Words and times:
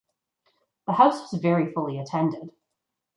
The 0.87 0.93
house 0.93 1.31
was 1.31 1.39
very 1.39 1.71
fully 1.73 1.99
attended. 1.99 2.49